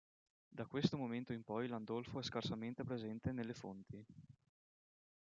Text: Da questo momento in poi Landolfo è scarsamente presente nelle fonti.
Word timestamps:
Da 0.49 0.65
questo 0.65 0.97
momento 0.97 1.31
in 1.31 1.43
poi 1.43 1.67
Landolfo 1.67 2.17
è 2.17 2.23
scarsamente 2.23 2.83
presente 2.83 3.31
nelle 3.31 3.53
fonti. 3.53 4.03